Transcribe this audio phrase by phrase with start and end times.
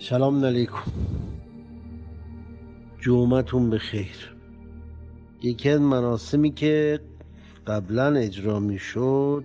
[0.00, 0.92] سلام علیکم.
[3.00, 4.36] جمعتون بخیر.
[5.42, 7.00] یکی از مراسمی که
[7.66, 9.44] قبلا اجرا می شد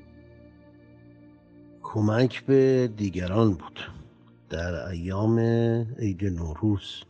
[1.83, 3.79] کمک به دیگران بود.
[4.49, 5.39] در ایام
[5.99, 7.03] عید نوروز.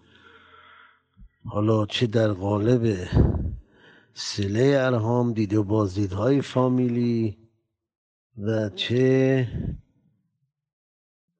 [1.46, 3.08] حالا چه در قالب
[4.14, 7.38] سله ارهام دید و بازدیدهای فامیلی
[8.38, 9.48] و چه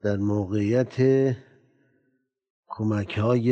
[0.02, 0.96] در موقعیت
[2.76, 3.50] کمک های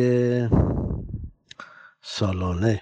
[2.02, 2.82] سالانه.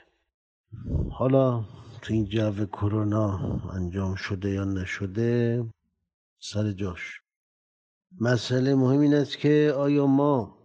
[1.12, 1.66] حالا
[2.02, 3.38] تو این جو کرونا
[3.74, 5.66] انجام شده یا نشده
[6.40, 7.22] سر جاش.
[8.22, 10.58] مسئله مهم این است که آیا ما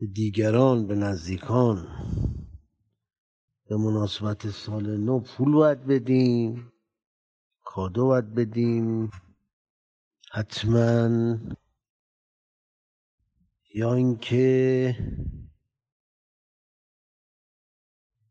[0.00, 1.86] به دیگران به نزدیکان
[3.68, 6.72] به مناسبت سال نو پول باید بدیم
[7.64, 9.10] کادو باید بدیم
[10.32, 11.08] حتما
[13.78, 14.96] یا اینکه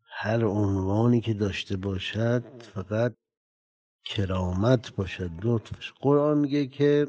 [0.04, 3.16] هر عنوانی که داشته باشد فقط
[4.06, 7.08] کرامت باشد لطف قرآن میگه که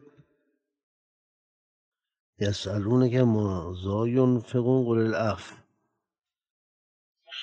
[2.39, 5.57] یسالون که مازا ینفقون قل العفو.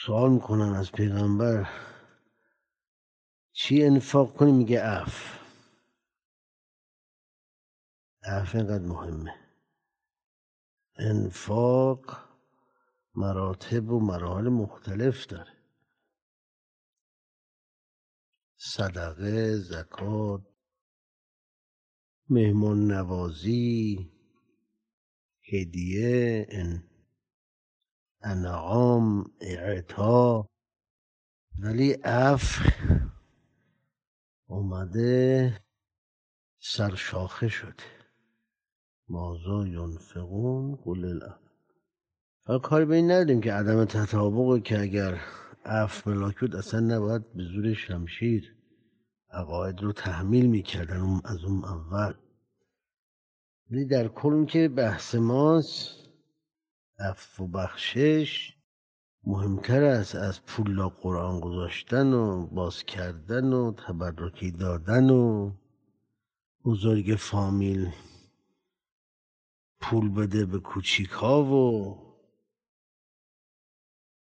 [0.06, 1.70] سوال می‌کنن از پیغمبر
[3.54, 5.40] چی انفاق کنی؟ میگه عفو.
[8.24, 9.45] عفو اینقدر مهمه.
[10.98, 12.26] انفاق
[13.16, 15.54] مراتب و مراحل مختلف داره.
[18.58, 20.42] صدقه زکات
[22.30, 24.12] مهمان نوازی
[25.54, 26.48] هدیه
[28.22, 30.50] انعام اعطا.
[31.60, 32.70] ولی عفو
[34.48, 35.60] اومده
[36.60, 37.95] سرشاخه شده.
[39.10, 45.22] مازا ینفقون قل العفو کاری به این نداریم که عدم تطابقه که اگر
[45.66, 48.56] عفو ملاک بود اصلا نباید به زور شمشیر
[49.32, 52.14] عقاید رو تحمیل می‌کردن از اون اول.
[53.72, 56.10] ولی در کل که بحث ماست
[57.00, 58.54] عفو و بخشش
[59.24, 65.52] مهمتر است از پول قرآن گذاشتن و باز کردن و تبرکی دادن و
[66.66, 67.92] بزرگ فامیل
[69.90, 71.98] پول بده به کوچیک ها و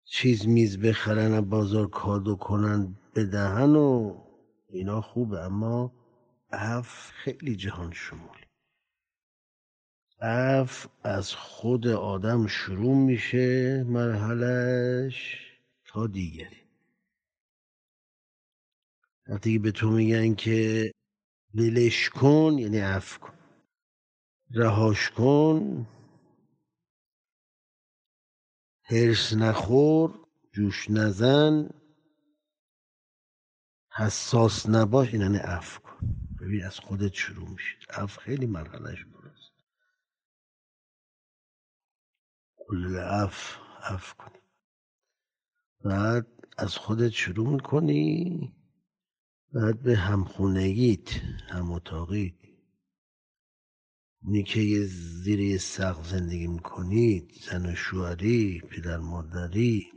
[0.05, 4.21] چیز میز بخرن و بازار کادو کنن بدهن و
[4.69, 5.41] اینا خوبه.
[5.41, 5.93] اما
[6.53, 8.39] عفو خیلی جهان شمول.
[10.21, 15.47] عفو از خود آدم شروع میشه مرحلش
[15.85, 16.63] تا دیگری.
[19.27, 20.93] وقتی به تو میگن که
[21.55, 23.36] ولش کن یعنی عفو کن.
[24.51, 25.87] رهاش کن
[28.83, 31.71] هرس نخور جوش نزن
[33.93, 36.17] حساس نباش این یعنی عفو کن.
[36.41, 37.79] ببین از خودت شروع میشه.
[37.91, 39.53] عفو خیلی مرحلهش درست
[42.57, 44.41] کل عفو عفو کنی
[45.85, 46.27] بعد
[46.59, 48.53] از خودت شروع می‌کنی
[49.53, 51.11] بعد به همخونگیت
[51.49, 52.46] هم اتاقیت.
[54.27, 59.93] اونی که یه زیر سقف زندگی می‌کنید زن و شوهری پدر مادری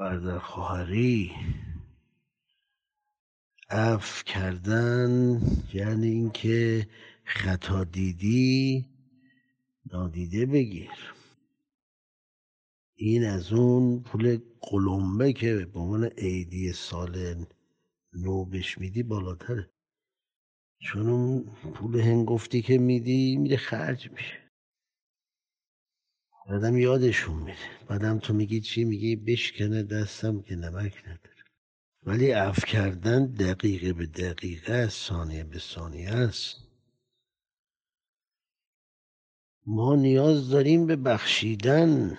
[0.00, 1.32] برادر خواهری.
[3.70, 5.40] عفو کردن
[5.74, 6.88] یعنی اینکه
[7.24, 8.86] خطا دیدی
[9.92, 11.14] نادیده بگیر.
[12.94, 17.44] این از اون پول قلمبه که به عنوان عیدی سال
[18.12, 19.70] نو بهش میدی بالاتره.
[20.80, 21.44] چون اون
[21.74, 24.48] پول هنگفتی که میدی میره خرج میشه.
[26.48, 27.86] بعدم یادشون میره.
[27.86, 31.44] بعدم تو میگی چی؟ میگی بشکنه دستم که نمک نداره.
[32.02, 36.56] ولی عفو کردن دقیقه به دقیقه است ثانیه به ثانیه است.
[39.66, 42.18] ما نیاز داریم به بخشیدن.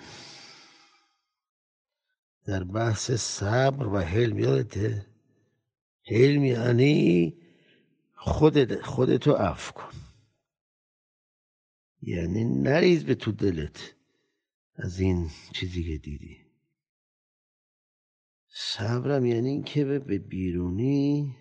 [2.44, 5.06] در بحث صبر و حلم یادته؟
[6.06, 7.36] حلم یعنی
[8.22, 9.92] خودت خودتو عفو کن.
[12.02, 13.94] یعنی نریز به تو دلت
[14.74, 16.46] از این چیزی که دیدی.
[18.48, 21.36] صبرم یعنی اینکه به بیرونی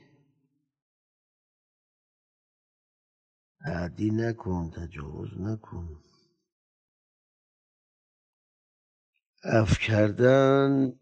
[3.61, 6.03] عدی نکن تجاوز نکن.
[9.43, 10.99] اف کردن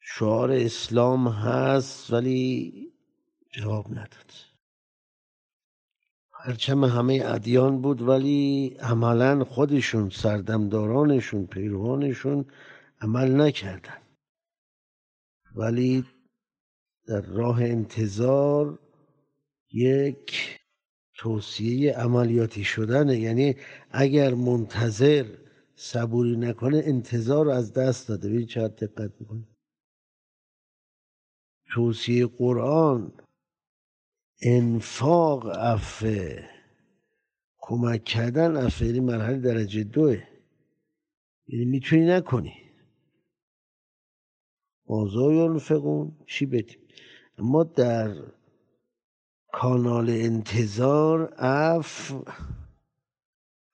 [0.00, 2.72] شعار اسلام هست ولی
[3.52, 4.47] جواب نداد.
[6.44, 12.44] پرچم همه ادیان بود ولی عملا خودشون سردمدارانشون پیروانشون
[13.00, 13.98] عمل نکردن.
[15.54, 16.04] ولی
[17.06, 18.78] در راه انتظار
[19.72, 20.58] یک
[21.14, 23.18] توصیه عملیاتی شدنه.
[23.18, 23.56] یعنی
[23.90, 25.26] اگر منتظر
[25.76, 28.28] صبوری نکنه انتظار رو از دست داده.
[28.28, 29.48] ببین چقدر دقت می‌کنه
[31.74, 33.12] توصیه قرآن
[34.42, 36.48] انفاق افه
[37.58, 40.22] کمک کردن افه یعنی مرحله درجه دوه
[41.48, 42.54] یعنی می‌تونی نکنی.
[44.88, 46.78] مازا ینفقون چی بدیم
[47.38, 48.16] اما در
[49.52, 52.14] کانال انتظار اف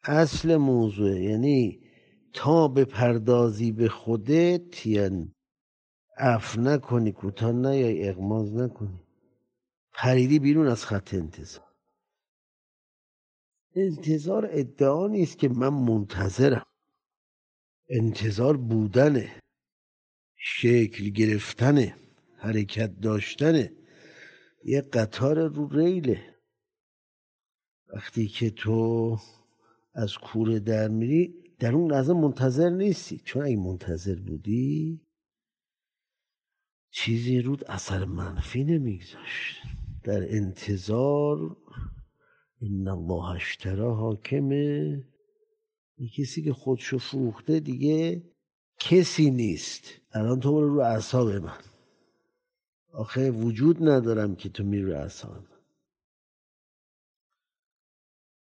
[0.03, 1.81] اصل موضوع یعنی
[2.33, 5.35] تا به پردازی به خودت یعنی
[6.19, 9.04] اف نکنی کوتاه نیای اغماز نکنی.
[9.95, 11.75] پریدی بیرون از خط انتظار.
[13.75, 16.67] انتظار ادعا نیست که من منتظرم.
[17.89, 19.41] انتظار بودنه.
[20.37, 21.97] شکل گرفتنه.
[22.37, 23.73] حرکت داشتنه.
[24.65, 26.35] یه قطار رو ریله.
[27.95, 29.19] وقتی که تو
[29.95, 33.19] از کوره در میری در اون لحظه منتظر نیستی.
[33.19, 35.01] چون اگه منتظر بودی
[36.91, 39.63] چیزی رود اثر منفی نمیگذاشت.
[40.05, 41.57] در انتظار
[42.63, 45.05] ان الله اشترا حاکمه
[46.17, 48.23] کسی که خودشو فروخته دیگه
[48.79, 49.85] کسی نیست.
[50.13, 51.59] الان تو برو رو اعصاب من.
[52.93, 55.47] آخه وجود ندارم که تو میری رو من.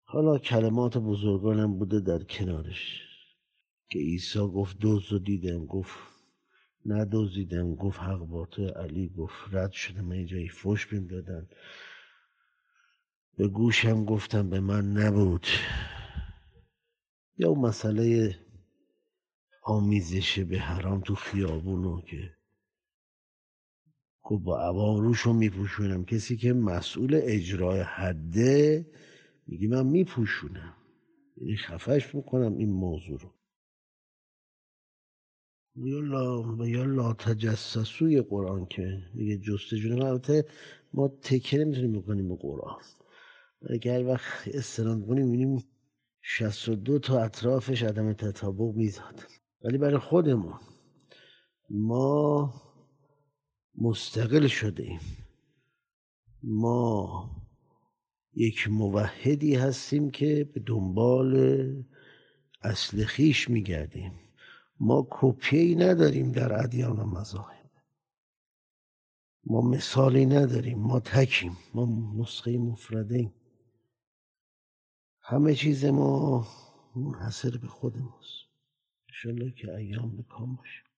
[0.03, 3.01] حالا کلمات بزرگانم بوده در کنارش.
[3.89, 5.97] که عیسی گفت دوز رو دیدم گفت
[6.85, 8.67] ندوزیدم گفت حق با تو.
[8.67, 11.49] علی گفت رد شده من جایی فش بیم دادن.
[13.37, 15.47] به گوشم گفتم به من نبود.
[17.37, 18.35] یا مسئله
[19.63, 22.37] آمیزش به حرام تو خیابونو که
[24.23, 26.05] گفت با عباروش رو میپوشونم.
[26.05, 28.91] کسی که مسئول اجرای حده
[29.47, 30.75] میگی من میپوشونم.
[31.37, 33.38] یعنی خفش می‌کنم این موضوع رو.
[35.83, 40.45] یا لا یا لا تجسسوی قرآن که میگه جستجو البته
[40.93, 42.81] ما تکه نمی‌تونیم بکنیم به قرآن.
[43.81, 45.63] که هر وقت استناد کنیم می‌بینیم
[46.21, 49.23] 62 تا اطرافش عدم تطابق میزاد.
[49.61, 50.59] ولی برای خودمون
[51.69, 52.53] ما
[53.75, 54.99] مستقل شده ایم.
[56.43, 57.29] ما
[58.33, 61.35] یک موحدی هستیم که به دنبال
[62.61, 64.28] اصل خیش میگردیم.
[64.79, 67.71] ما کپیی نداریم در ادیان و مذاهب.
[69.43, 71.87] ما مثالی نداریم ما تکیم ما
[72.17, 73.33] نسخه مفرده
[75.21, 76.47] همه چیز ما
[76.95, 78.49] منحصر به خود ماست.
[79.09, 80.88] انشالله که ایام بکام باشه.